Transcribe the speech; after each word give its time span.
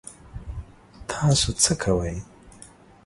تاسو 1.09 1.47
څه 1.61 1.71
کوئ؟ 1.81 2.15